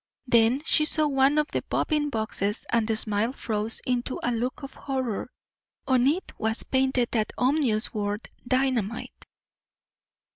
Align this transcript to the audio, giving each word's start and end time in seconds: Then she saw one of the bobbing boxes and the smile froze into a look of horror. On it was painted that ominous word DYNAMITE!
Then 0.25 0.63
she 0.65 0.85
saw 0.85 1.05
one 1.05 1.37
of 1.37 1.51
the 1.51 1.61
bobbing 1.69 2.09
boxes 2.09 2.65
and 2.71 2.87
the 2.87 2.95
smile 2.95 3.31
froze 3.31 3.81
into 3.85 4.19
a 4.23 4.31
look 4.31 4.63
of 4.63 4.73
horror. 4.73 5.29
On 5.87 6.07
it 6.07 6.33
was 6.39 6.63
painted 6.63 7.09
that 7.11 7.31
ominous 7.37 7.93
word 7.93 8.27
DYNAMITE! 8.47 9.27